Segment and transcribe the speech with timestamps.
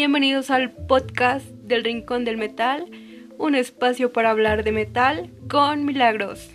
[0.00, 2.88] Bienvenidos al podcast del Rincón del Metal,
[3.36, 6.50] un espacio para hablar de metal con milagros.